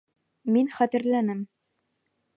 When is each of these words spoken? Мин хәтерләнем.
Мин 0.55 0.71
хәтерләнем. 0.77 1.47